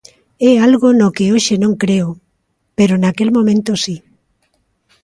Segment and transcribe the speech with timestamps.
[0.49, 2.09] É algo no que hoxe non creo,
[2.77, 3.95] pero naquel momento si.